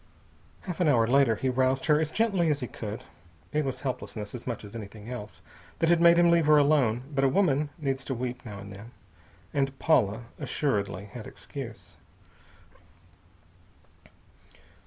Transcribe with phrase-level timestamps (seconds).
[0.61, 3.03] Half an hour later he roused her as gently as he could.
[3.53, 5.43] It was helplessness, as much as anything else,
[5.77, 8.73] that had made him leave her alone; but a woman needs to weep now and
[8.73, 8.93] then.
[9.53, 11.97] And Paula assuredly had excuse.